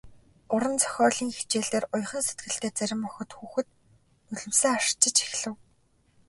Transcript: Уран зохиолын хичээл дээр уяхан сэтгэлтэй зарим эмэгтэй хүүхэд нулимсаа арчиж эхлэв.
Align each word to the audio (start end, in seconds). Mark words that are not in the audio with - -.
Уран 0.53 0.75
зохиолын 0.81 1.29
хичээл 1.37 1.69
дээр 1.71 1.85
уяхан 1.93 2.23
сэтгэлтэй 2.25 2.71
зарим 2.77 2.99
эмэгтэй 3.05 3.35
хүүхэд 3.37 3.67
нулимсаа 4.31 4.73
арчиж 4.75 5.15
эхлэв. 5.25 5.55